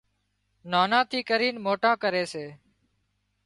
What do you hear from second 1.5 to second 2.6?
موٽان ڪري سي